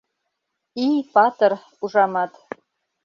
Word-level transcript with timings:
Ий 0.87 0.97
патыр, 1.13 1.53
ужамат. 1.83 2.31